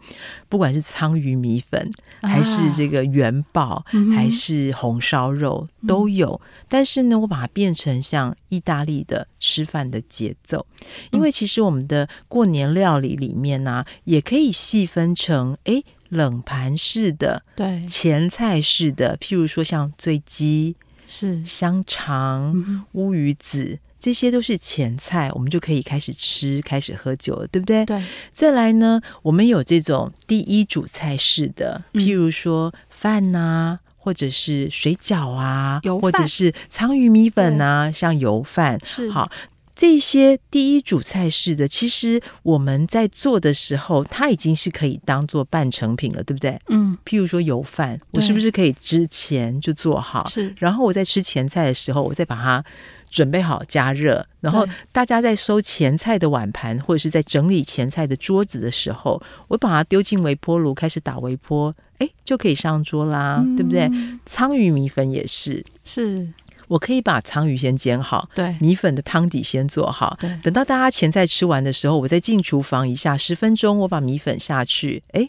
[0.48, 1.90] 不管是苍鱼米粉，
[2.22, 6.40] 还是这个元宝，啊、还是红烧肉、嗯、都有。
[6.68, 10.66] 但是呢，我把它变成像意大利的吃饭的节奏，
[11.10, 17.84] 因为其实我们的过年料理里面呢、啊，也可以细分成哎冷盘式的，对。
[17.86, 20.74] 前菜式的，譬如说像醉鸡
[21.06, 21.44] 是。
[21.44, 23.78] 香肠、嗯、乌鱼子。
[24.02, 27.86] 这些都是前菜，我们就可以开始吃，开始喝酒了，对不对？
[27.86, 28.02] 对。
[28.34, 38.76] 再来呢，我们有这种第一主菜式的，譬如说饭呐、啊，或者是水饺啊，或者是苍鱼米粉啊，像油饭。
[38.84, 39.08] 是。
[39.08, 39.30] 好，
[39.76, 46.60] 这些第一主菜式的，其实我们在做的时候，它已经是可以当做半成品了，对不对？
[46.70, 46.98] 嗯。
[47.04, 50.28] 譬如说油饭，我是不是可以之前就做好？
[50.28, 50.52] 是。
[50.58, 52.64] 然后我在吃前菜的时候，我再把它。
[53.12, 63.88] 准备好加热，然后大家在收前菜的碗盘或者是在整理前菜的桌子的时候，我把它丢进微波炉，开始打微波，哎，就可以上桌啦，嗯、对不对？
[64.26, 66.26] 鲳鱼米粉也是，是。
[66.68, 75.28] 我可以把鲳鱼先煎好，对，米粉的汤底先做好，对，等到大家前菜吃完的时候，我再进厨房一下，十分钟，我把米粉下去，哎，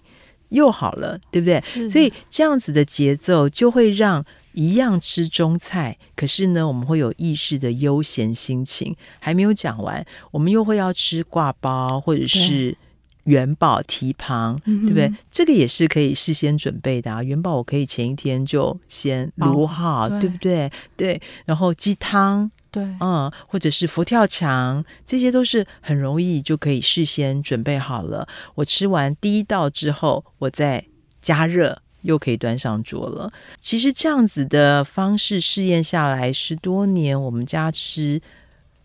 [0.54, 1.62] 又好了，对不对？
[1.89, 4.26] 所以这样子的节奏就会让。
[4.56, 8.96] 一样吃中菜，可是呢，我们会有意识的悠闲心情。
[9.20, 12.78] 还没有讲完，我们又会要吃挂包或者是
[13.24, 15.12] 元宝蹄膀，对不对？
[15.32, 17.24] 这个也是可以事先准备的啊。
[17.24, 20.72] 元宝我可以前一天就先卤好，对不对？
[20.96, 21.20] 对。
[21.46, 28.28] 然后鸡汤，对，嗯，或者是佛跳墙，这些都是很容易就可以事先准备好了。
[28.56, 30.84] 我吃完第一道之后，我再
[31.22, 31.80] 加热。
[32.04, 33.32] 又可以端上桌了。
[33.62, 38.22] 其实这样子的方式试验下来十多年，我们家吃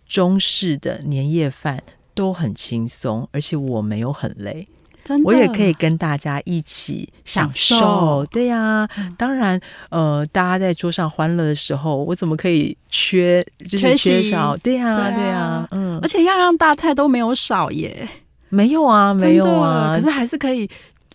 [0.06, 1.82] 中式的年夜饭
[2.14, 4.68] 都很轻松，而且我没有很累。
[5.24, 7.76] 我也可以跟大家一起享受。
[7.76, 13.44] 享受对呀、啊，当然，呃，大家在桌上欢乐的时候，我怎么可以缺？
[13.68, 14.56] 就是缺少？
[14.58, 15.98] 对呀、啊，对呀、啊，嗯。
[16.02, 18.08] 而且样样大菜都没有少耶。
[18.50, 20.68] 没有啊，没有啊，可是还是可以。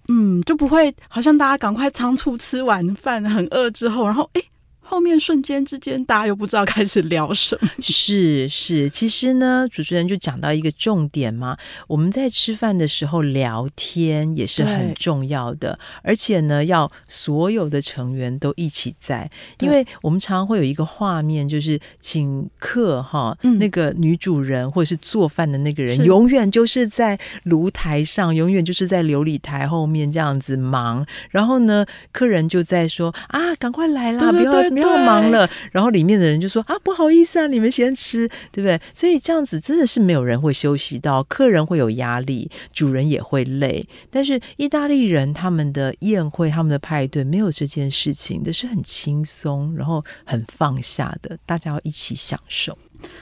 [0.09, 4.43] 嗯，就不会好像大家赶快仓促吃完饭，很饿之后，然后诶。
[4.85, 7.69] 后面瞬间之间，大家又不知道开始聊什么。
[7.79, 34.72] 是是，其实呢，主持人就讲到一个重点嘛，我们在吃饭的时候聊天也是很重要的，而且呢，要所有的成员都一起在，因为我们常常会有一个画面，就是请客哈，那个女主人或者是做饭的那个人，永远就是在炉台上，永远就是在琉璃台后面这样子忙，然后呢，客人就在说啊，赶快来啦，不要。
[34.73, 38.79] 不要忙了，然后里面的人就说啊，不好意思啊，你们先吃，对不对？
[38.93, 43.87] 所以这样子真的是没有人会休息到，客人会有压力，主人也会累。
[44.09, 52.77] 但是意大利人他们的宴会、他们的派对没有这件事情，都是很轻松，然后很放下的，大家要一起享受。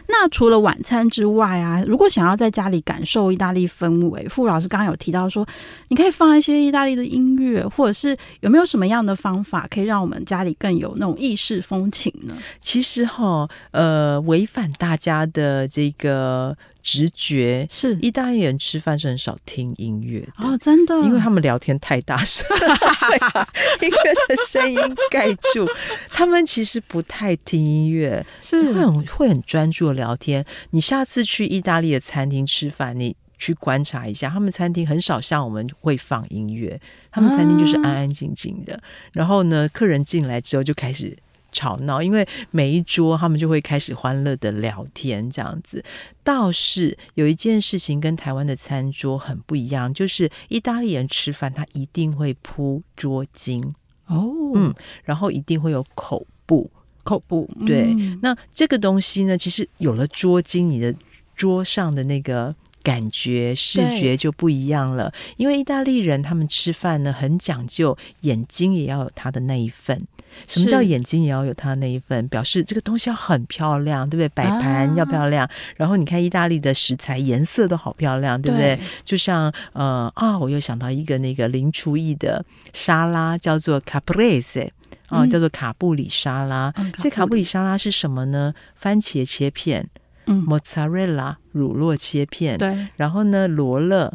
[0.08, 5.48] 那除了晚餐之外啊，如果想要在家里感受意大利氛围，傅老师刚刚有提到说，
[5.88, 12.36] 你可以放一些意大利的音乐，或者是有没有什么样的方法可以让我们家里更有那种意式风情呢？
[12.60, 22.46] 其实哈，呃，违反大家的这个直觉是意大利人吃饭是很少听音乐的哦，真的，因为他们聊天太大声，
[23.82, 25.68] 音乐的声音盖住，
[26.10, 30.46] 他们其实不太听音乐，是会很会很专注的聊天。
[30.72, 36.80] 你下次去意大利的餐厅吃饭，你去观察一下，他们餐厅很少像我们会放音乐，
[37.12, 38.82] 他们餐厅就是安安静静的。
[39.14, 41.18] 然后呢，客人进来之后就开始。
[41.52, 45.84] 吵闹，因为每一桌他们就会开始欢乐的聊天，这样子。
[46.24, 53.74] 倒是有一件事情跟台湾的餐桌很不一样，就是意大利人吃饭他一定会铺桌巾
[54.08, 56.70] 哦，嗯，然后一定会有口布，
[57.04, 57.50] 口布。
[57.66, 60.96] 对，嗯、那这个东西呢，其实有了桌巾，你的
[61.36, 62.56] 桌上的那个。
[62.84, 70.06] 感觉视觉就不一样了，因为意大利人他们吃饭呢很讲究，眼睛也要有他的那一份。
[70.48, 72.26] 什么叫眼睛也要有他的那一份？
[72.30, 74.30] 表示这个东西要很漂亮，对不对？
[74.30, 75.46] 摆盘要漂亮。
[75.46, 78.78] 啊、然后你看意大利的食材颜色都好漂亮，对不对？
[78.78, 84.66] 对就像呃啊，我又想到一个那个零厨艺的沙拉，叫做卡布雷斯
[85.08, 86.74] 啊，叫做卡布里沙拉。
[86.78, 88.54] 嗯、这卡布里沙拉是什么呢？
[88.80, 89.90] 番茄切片。
[90.26, 94.14] 嗯，莫扎瑞拉乳酪切片，对，然后呢，罗勒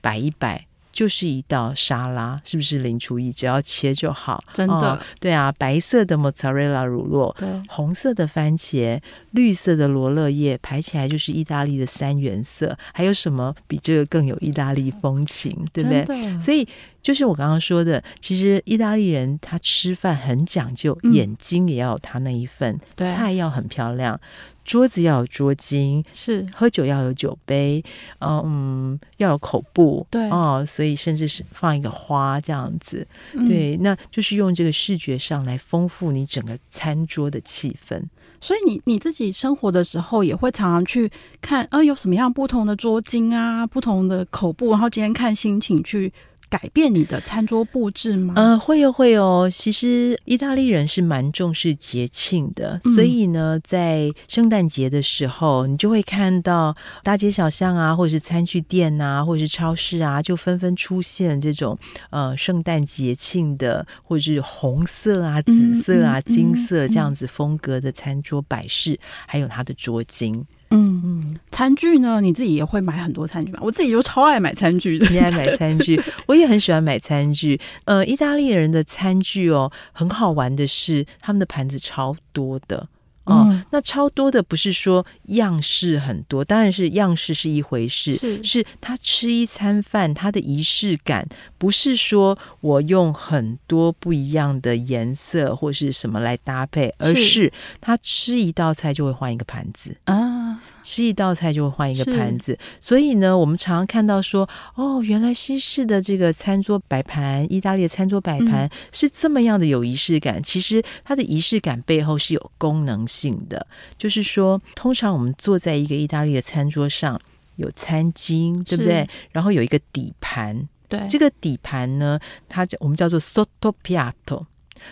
[0.00, 3.30] 摆一摆，就是一道沙拉，是不是零厨艺？
[3.32, 9.00] 只要切就好，真的，哦，对啊，白色的莫扎瑞拉乳酪，对，红色的番茄，
[9.34, 12.76] 绿色的罗勒叶，排起来就是意大利的三原色。
[12.92, 15.66] 还有什么比这个更有意大利风情？
[15.72, 16.40] 对不对？
[16.40, 16.66] 所以
[17.02, 24.18] 就是我刚刚说的，其实意大利人他吃饭很讲究，嗯，眼睛也要有他那一份，菜要很漂亮。
[24.64, 27.84] 桌子要有桌巾，是喝酒要有酒杯，
[28.20, 38.02] 嗯，要有口布，对哦，所以甚至是放一个花这样子，嗯、对，那就是用这个视觉上来丰富你整个餐桌的气氛。
[38.44, 46.12] 所以你你自己生活的时候也会常常去看，呃，有什么样不同的桌巾啊，不同的口布，然后今天看心情去。
[46.48, 48.34] 改变你的餐桌布置吗？
[48.36, 49.50] 呃，会哦，会哦。
[49.50, 61.76] 其实意大利人是蛮重视节庆的，嗯、所以呢，在圣诞节的时候，你就会看到大街小巷啊，或者是餐具店啊，或者是超市啊，就纷纷出现这种
[62.10, 70.44] 呃圣诞节庆的，或者是红色啊、紫色啊、嗯、金色这样子风格的餐桌摆饰，嗯、还有它的桌巾。
[70.74, 72.20] 嗯嗯，餐具呢？
[72.20, 73.60] 你自己也会买很多餐具吗？
[73.62, 75.06] 我自己就超爱买餐具的。
[75.08, 77.60] 你爱买餐具， 我也很喜欢买餐具。
[77.84, 82.88] 呃，意大利人的餐具哦，很好玩的是，他们的盘子超多的。
[83.24, 100.33] 哦，嗯、那超多的不是说样式很多，当然是样式是一回事，是，是他吃一餐饭，他的仪式感不是说我用很多不一样的颜色或是什么来搭配，而是他吃一道菜就会换一个盘子啊。
[100.82, 110.36] 吃一道菜就会换一个盘子，所以呢，我们常常看到说，哦，原来西式的这个餐桌摆盘，意大利的餐桌摆盘是这么样的有仪式感。
[110.38, 117.20] 嗯、其实它的仪式感背后是有功能性的，就是说，通常我们坐在一个意大利的餐桌上，
[117.56, 119.08] 有餐巾，对不对？
[119.32, 123.18] 然后有一个底盘，对，这个底盘呢，它叫我们叫做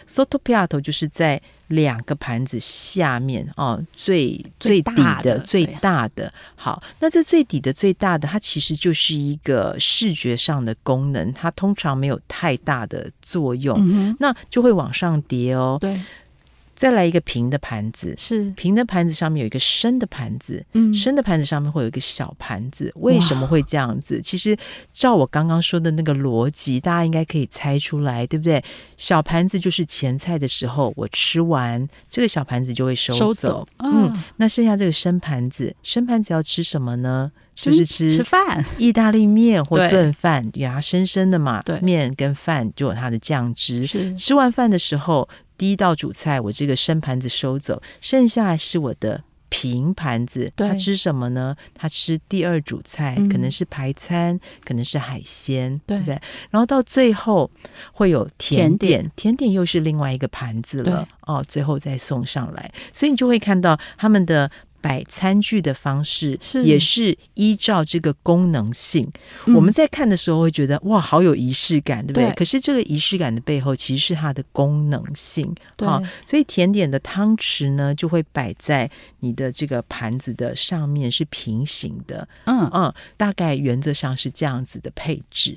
[0.09, 0.33] sottopiatto。
[0.43, 6.33] Sottopiatto 就是在两个盘子下面哦，最最底的最大的。
[6.55, 15.79] 好，那这最底的最大的，它其实就是一个视觉上的功能，它通常没有太大的作用，嗯、那就会往上叠哦。
[15.81, 16.01] 对。
[16.83, 22.91] 再来一个平的盘子，是平的盘子上面有一个深的盘子，嗯，深的盘子上面会有一个小盘子。
[22.97, 24.21] 为什么会这样子？
[24.21, 24.59] 其实
[24.91, 28.61] 照我刚刚说的那个逻辑，大家应该可以猜出来，对不对？
[28.97, 37.31] 小盘子就是前菜的时候，我吃完这个小盘子就会收走，收走啊、嗯，那剩下这个深盘子，深盘子要吃什么呢？
[37.55, 43.87] 就是吃吃饭，意大利面或炖饭，对呀，深深的嘛，对，面跟饭就有它的酱汁。
[44.17, 45.29] 吃完饭的时候。
[45.57, 50.53] 第一道主菜，我这个生盘子收走，剩下是我的平盘子。
[50.57, 51.57] 他吃什么呢？
[51.75, 56.21] 他吃第二主菜，嗯、可能是排餐，可能是海鲜，对，对不对？
[56.51, 57.51] 然后到最后
[57.93, 61.07] 会有甜点，甜点，甜点又是另外一个盘子了。
[61.23, 64.51] 哦，最后再送上来，所以你就会看到他们的。
[64.83, 69.11] 摆餐具的方式是也是依照这个功能性。
[69.47, 72.25] 嗯、我们在看的时候会觉得哇，好有仪式感，对不对？
[72.25, 75.55] 对，可是这个仪式感的背后其实是它的功能性。
[75.77, 78.91] 对、哦，所以甜点的汤匙呢，就会摆在
[79.21, 82.29] 你的这个盘子的上面，是平行的。
[82.45, 85.57] 嗯嗯，大概原则上是这样子的配置。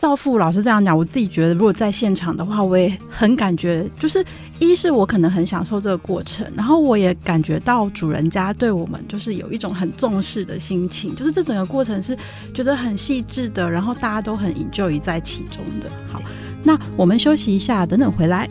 [0.00, 4.24] 赵父老师这样讲，我自己觉得，如果在现场的话，我也很感觉，就是
[4.58, 12.16] 一是我可能很享受这个过程，然后我也感觉到主人家对我们就是有一种很重视的心情，就是这整个过程是
[12.54, 15.90] 觉得很细致的，然后大家都很 enjoy 在其中的。
[16.10, 16.22] 好，
[16.64, 18.48] 那我们休息一下，等等回来。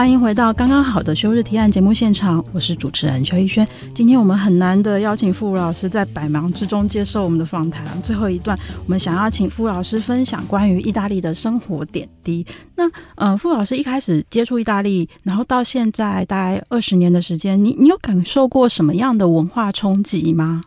[0.00, 3.68] 欢迎回到刚刚好的休日提案节目现场，我是主持人邱逸轩。
[3.94, 7.84] 今天我们很难得邀请傅老师在百忙之中接受我们的访谈。
[8.00, 12.46] 最后一段，我们想要请傅老师分享关于意大利的生活点滴。
[12.74, 20.62] 那呃，傅老师一开始接触意大利，然后到现在大概二十年的时间，你你有感受过什么样的文化冲击吗？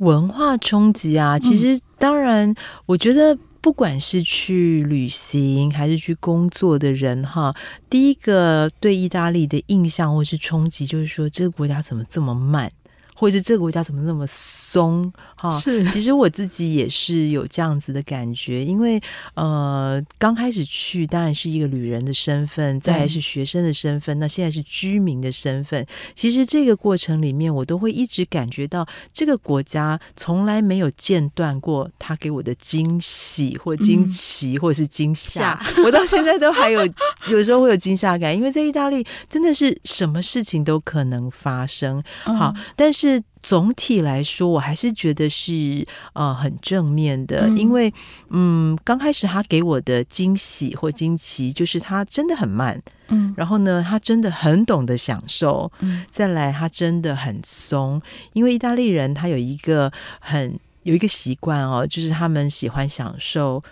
[0.00, 2.54] 文化冲击啊，其实当然，
[2.84, 3.38] 我觉得。
[3.60, 7.54] 不管是去旅行还是去工作的人，哈，
[7.88, 12.72] 第一个对意大利的印象或是冲击，就是说这个国家怎么这么慢。
[13.20, 15.12] 或者是这个国家怎么那么松？
[15.36, 15.86] 哈，是。
[15.90, 18.98] 其实我自己也是有这样子的感觉，因为
[19.34, 25.86] 呃，刚开始去当然是一个旅人的身份，再来是学生的身份，那现在是居民的身份。
[26.14, 35.60] 其实这个过程里面，我都会一直感觉到这个国家从来没有间断过他给我的惊喜或惊奇，或者是惊吓。
[35.76, 36.86] 嗯、我到现在都还有
[37.28, 42.02] 有时候会有惊吓感，因为在意大利真的是什么事情都可能发生。
[42.24, 43.09] 好，嗯、但是。
[43.42, 47.92] 总体来说，我还是觉得是呃很正面的，嗯、因为
[48.28, 58.02] 嗯，刚开始他给我的惊喜或惊奇，就是他真的很慢，嗯，然后呢，他真的很懂得享受，嗯，再来他真的很松，
[58.34, 59.90] 因为意大利人他有一个
[60.20, 63.62] 很有一个习惯哦，就是他们喜欢享受。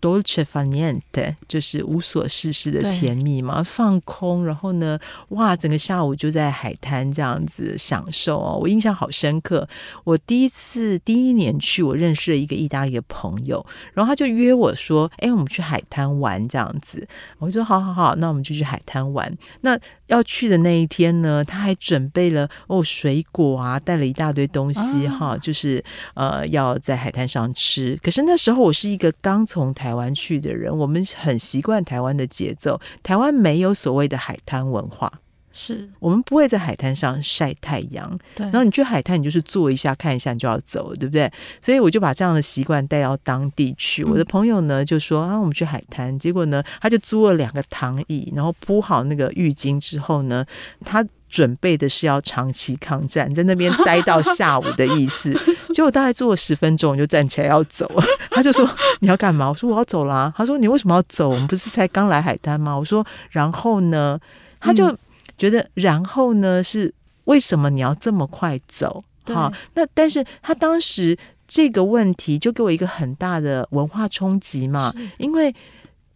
[0.00, 4.98] Dolce far niente 就是无所事事的甜蜜嘛，放空，然后呢，
[5.28, 9.68] 哇，整个下午就在海滩这样子享受哦，我印象好深刻。
[10.04, 17.06] 我第一次第一年去，我认识了一个意大利的朋友，然后他就约我说：“哎，我们去海滩玩这样子。”
[17.38, 19.30] 我说：“好好好，那我们就去海滩玩。”
[19.60, 25.84] 那要去的那一天呢，他还准备了哦水果啊，带了一大堆东西哈、啊，就是
[26.14, 27.98] 呃要在海滩上吃。
[28.02, 32.80] 可是那时候我是一个刚从台湾去的人，我们很习惯台湾的节奏。
[33.02, 35.12] 台湾没有所谓的海滩文化，
[35.52, 38.18] 是我们不会在海滩上晒太阳。
[38.34, 41.30] 对，然后你去海滩，你就是坐一下看一下，你就要走，对不对？
[41.60, 44.04] 所以我就把这样的习惯带到当地去。
[44.04, 46.18] 我的朋友呢就说啊，我们去海滩。
[46.18, 50.44] 结果呢，他就租了两个躺椅，然后铺好那个浴巾之后呢，
[50.84, 51.06] 他。
[51.30, 55.32] 准备的是要长期抗战，在那边待到下午的意思。
[55.72, 57.88] 结果大概坐了十分钟，我就站起来要走。
[58.30, 58.68] 他就说
[59.00, 61.28] ：“你要干嘛？”我说：“我要走啦。”他说：“你为什么要走？
[61.28, 64.18] 我们不是才刚来海滩吗？”我说：“然后呢？”
[64.58, 64.94] 他就
[65.38, 66.92] 觉得“然后呢”是
[67.24, 69.02] 为什么你要这么快走？
[69.26, 71.16] 好，那但是他当时
[71.46, 75.54] 这个问题就给我一个很大的文化冲击嘛，因为。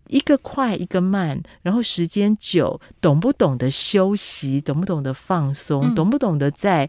[0.09, 6.88] 一个快，一个慢，然后时间久，懂不懂得休息，懂不懂得放松，嗯、懂不懂得在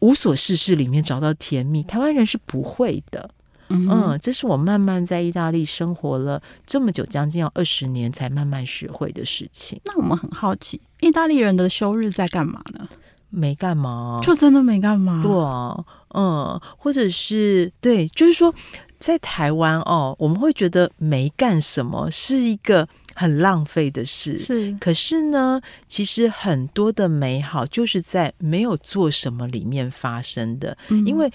[0.00, 1.82] 无所事事里面找到甜蜜？
[1.82, 3.30] 台湾人是不会的。
[3.68, 9.80] 嗯，嗯，这是我慢慢在意大利生活了这么久，将近要二十年才慢慢学会的事情。
[9.84, 12.88] 那我们很好奇，意大利人的休日在干嘛呢？
[13.30, 15.22] 没干嘛，就真的没干嘛。
[15.22, 15.84] 对啊，
[16.14, 18.54] 嗯，或者是对，就是说。
[19.00, 24.38] 在台湾哦，我们会觉得没干什么是一个很浪费的事。
[24.38, 31.28] 是，可是呢，其实很多的美好就是在没有做什么里面发生的，嗯、因为。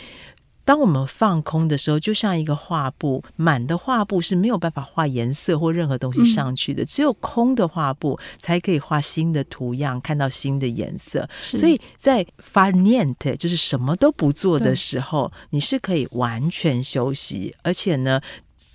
[0.66, 11.30] 当我们放空的时候，就像一个画布，满的画布是没有办法画颜色或任何东西上去的，嗯、只有空的画布才可以画新的图样，看到新的颜色。
[11.44, 18.20] 所以在 far niente 就是什么都不做的时候，你是可以完全休息，而且呢，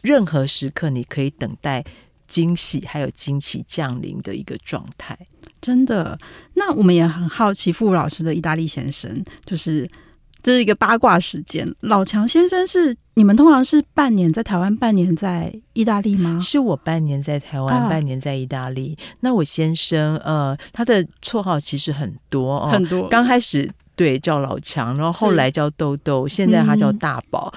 [0.01, 1.85] 任何时刻你可以等待
[2.29, 5.19] 惊喜还有惊奇降临的一个状态。
[5.61, 6.17] 真的，
[6.55, 9.91] 那我们也很好奇，傅老师的意大利先生就是。
[10.43, 11.75] 这是一个八卦时间。
[11.81, 16.39] 老强先生是你们通常是半年在台湾，半年在意大利吗？
[16.41, 18.97] 是我半年在台湾，啊、半年在意大利。
[19.21, 23.09] 那我先生呃，他的绰号其实很多哦，很多。
[23.09, 27.53] 刚开始对叫老强，然后后来叫豆豆，现在他叫大宝。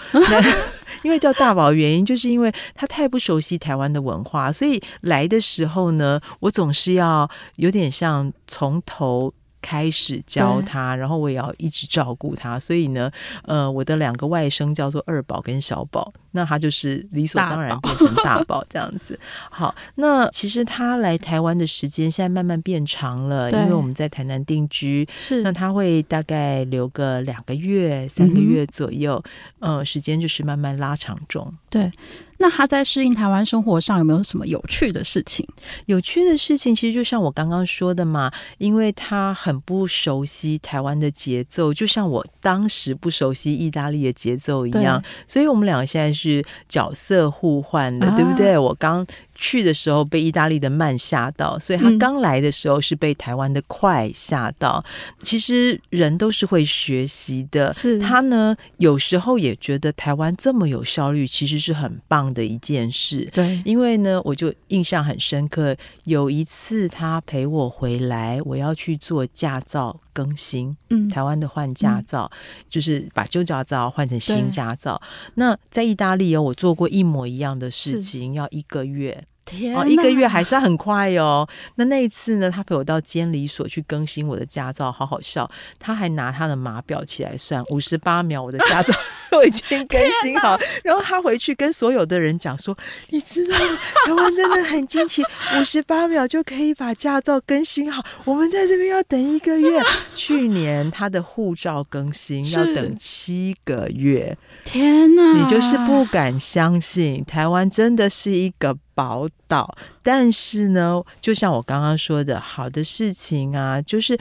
[1.03, 9.33] 因为叫大宝原因，就是因为他太不熟悉台湾的文化，所以来的时候呢，我总是要有点像从头。
[9.63, 13.09] 开始教他，然后我也要一直照顾他，所以呢，
[13.43, 19.17] 呃，我的两个外甥叫做二宝跟小宝，那他就是理所当然变成大宝这样子。
[19.49, 29.23] 好，那其实他来台湾的时间现在慢慢变长了，因为我们在台南定居，是那他会大概留个两个月、三个月左右，
[29.59, 31.51] 嗯、呃，时间就是慢慢拉长中。
[31.69, 31.89] 对。
[32.37, 35.47] 那他在适应台湾生活上有没有什么有趣的事情？
[35.85, 48.57] 有趣的事情其实就像我刚刚说的嘛，因为他很不熟悉台湾的节奏，就像我当时不熟悉意大利的节奏一样，所以我们两个现在是角色互换的，啊、对不对？
[48.57, 49.05] 我刚。
[49.35, 54.83] 去的时候被意大利的慢吓到，所以他刚来的时候是被台湾的快吓到。
[54.87, 63.27] 嗯、其实人都是会学习的，是他呢有时候也觉得台湾这么有效率，其实是很棒的一件事。
[63.33, 65.75] 对，因为呢，我就印象很深刻，
[66.05, 72.37] 有一次他陪我回来，我要去做驾照更新，嗯，台湾的换驾照、嗯、
[72.69, 75.01] 就是把旧驾照换成新驾照。
[75.35, 79.25] 那在意大利哦，我做过一模一样的事情，要一个月。
[79.45, 81.47] 天哦，一个月还算很快哦。
[81.75, 85.49] 那那一次呢，他陪我到监理所去更新我的驾照，好好笑。
[85.79, 88.93] 他还拿他的码表起来算，五十八秒我的驾照
[89.29, 90.57] 都已经更新好。
[90.83, 92.75] 然后他回去跟所有的人讲说
[93.09, 93.77] ：“你知道吗？
[94.05, 95.21] 台湾真的很惊奇，
[95.59, 98.03] 五十八秒就可以把驾照更新好。
[98.25, 99.81] 我们在这边要等一个月。
[100.13, 104.37] 去年他的护照更新要等七个月。
[104.63, 105.33] 天哪！
[105.33, 114.17] 你就是不敢相信，台湾真的是一个。”宝岛，但是呢，就像我刚刚说的，好的事情啊，就是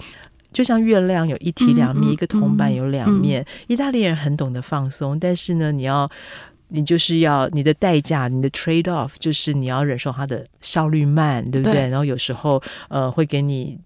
[0.53, 3.43] 就像月亮有一体两面，嗯、一个铜板有两面。
[3.43, 6.11] 嗯、意大利人很懂得放松，但是呢，你要
[6.69, 11.75] 你就是要你的代价，你的 trade off，就是你要忍受它的效率慢，对不对？
[11.75, 13.79] 对，然后有时候呃会给你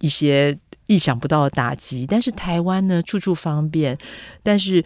[0.00, 2.06] 一些意想不到的打击。
[2.06, 3.96] 但是台湾呢，处处方便，
[4.42, 4.84] 但是。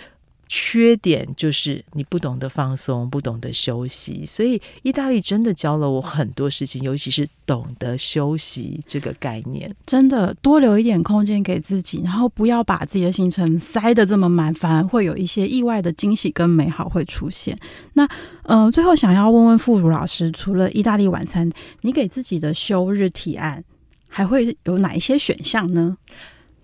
[0.48, 9.74] 缺点就是你不懂得放松，不懂得休息，所以意大利真的教了我很多事情，尤其是懂得休息这个概念。
[9.86, 17.56] 真的多留一点空间给自己，然后不要把自己的行程塞得这么满，反而会有一些意外的惊喜跟美好会出现。
[17.94, 18.08] 那
[18.42, 23.64] 呃，最后想要问问馥如老师，除了意大利晚餐，你给自己的休日提案
[24.06, 25.96] 还会有哪一些选项呢？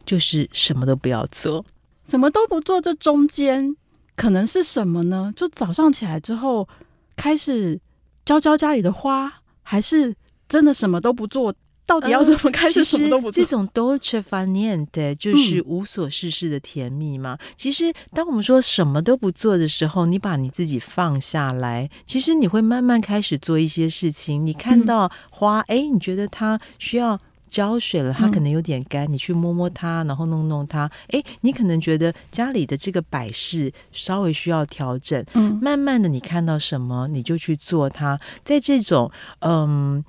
[0.05, 1.64] 就是什么都不要做。
[2.11, 3.76] 什么都不做，这中间
[4.16, 5.32] 可能是什么呢？
[5.36, 6.68] 就早上起来之后
[7.14, 7.80] 开始
[8.26, 9.32] 浇浇家里的花，
[9.62, 10.14] 还是
[10.48, 11.54] 真的什么都不做？
[11.86, 13.42] 到底要怎么开始什么都不做？
[13.42, 17.36] 这种 dolce far niente 就是无所事事的甜蜜嘛？
[17.40, 24.44] 嗯、其实，当我们说什么都不做的时候，你把你自己放下来，其实你会慢慢开始做一些事情。
[24.44, 27.18] 你看到花，哎、嗯，你觉得它需要。
[27.51, 30.90] 浇水了，它可能有点干，嗯、你去摸摸它，然后弄弄它。
[31.09, 35.22] 哎，你可能觉得家里的这个摆饰稍微需要调整。
[35.34, 38.18] 嗯，慢慢的，你看到什么，你就去做它。
[38.44, 40.03] 在这种嗯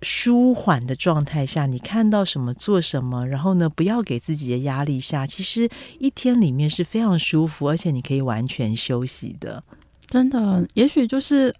[0.00, 5.68] 舒缓的状态下，你看到什么做什么，然后呢，不要给自己的压力下，其实
[5.98, 9.62] 一天里面是非常舒服，而且你可以完全休息的。
[10.08, 11.54] 真的，也许就是。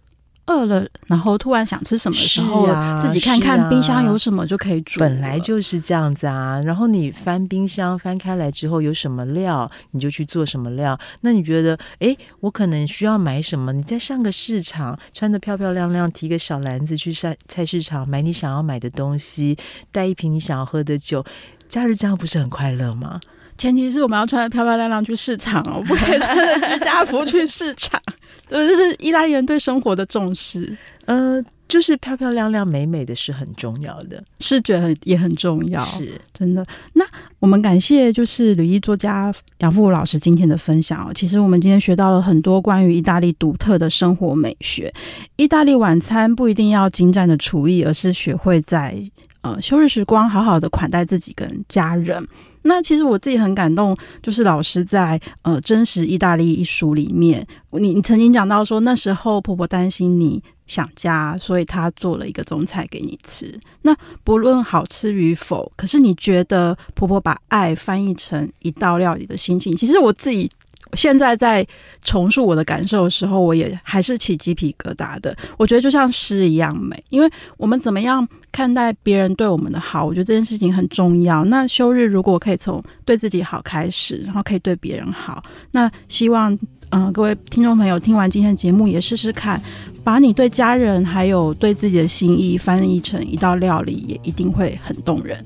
[0.46, 4.98] 饿了，然后突然想吃什么时候，啊、自己看看冰箱有什么就可以煮。
[4.98, 6.60] 本来就是这样子啊。
[6.64, 10.98] 然后你翻冰箱翻开来之后有什么料，你就去做什么料。
[11.20, 13.72] 那你觉得，哎，我可能需要买什么？
[13.72, 19.56] 你再上个市场，穿的漂漂亮亮，提个小篮子去菜菜市场买你想要买的东西，
[19.92, 21.24] 带一瓶你想要喝的酒。
[21.68, 23.20] 假日这样不是很快乐吗？
[23.56, 28.00] 前提是我们要穿的漂漂亮亮去市场哦，不可以穿着居家服去市场。
[28.48, 30.76] 对，这是意大利人对生活的重视。
[31.06, 36.64] 呃，就是漂漂亮亮、美美的是很重要的，视觉很也很重要，是真的。
[36.92, 37.04] 那
[37.40, 41.10] 我们感谢就是旅艺作家杨馥如老师今天的分享哦。
[41.12, 44.92] 其实我们今天学到了很多关于意大利独特的生活美学。
[45.36, 48.96] 意大利晚餐不一定要精湛的厨艺，而是学会在
[49.40, 52.24] 呃休日时光好好的款待自己跟家人。
[52.62, 63.58] 那其实我自己很感动，就是老师在呃《真实意大利》一书里面，你你曾经讲到说，那时候婆婆担心你想家，所以她做了一个中菜给你吃。
[63.82, 63.94] 那
[64.24, 70.50] 不论好吃与否，可是你觉得婆婆把爱翻译成一道料理的心情，其实我自己。
[70.94, 71.66] 现在在
[72.02, 75.36] 重述我的感受的时候，我也还是起鸡皮疙瘩的。
[75.56, 81.44] 我觉得就像诗一样美，因为我们怎么样看待别人对我们的好，我觉得这件事情很重要。
[81.44, 86.58] 那休日如果可以从对自己好开始，然后可以对别人好，那希望
[86.94, 89.58] 嗯、各位听众朋友听完今天的节目也试试看，
[90.04, 95.42] 把你对家人还有对自己的心意翻译成一道料理，也一定会很动人。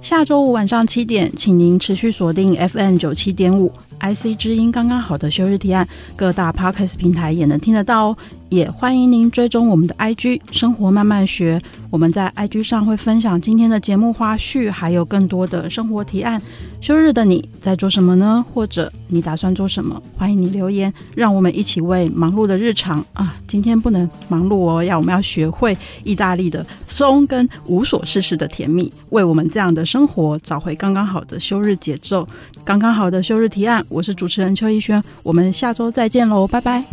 [0.00, 8.16] 下周五晚上七点，请您持续锁定 FM 九七点五 IC 之音，刚刚好的休日提案，各大 Podcast 平台也能听得到哦。
[8.48, 16.40] 也欢迎您追踪我们的 IG 生活慢慢学，我们在 IG 上会分享今天的节目花絮，还有更多的生活提案。
[16.86, 18.46] 休日的你在做什么呢？
[18.54, 20.00] 或者你打算做什么？
[20.16, 32.24] 欢迎你留言，让我们一起为忙碌的日常啊，今天不能忙碌哦，要我们要学会意大利的松跟无所事事的甜蜜，为我们这样的生活找回刚刚好的休日节奏，
[32.64, 33.84] 刚刚好的休日提案。
[33.88, 36.84] 我是主持人邱逸轩，我们下周再见喽，拜拜。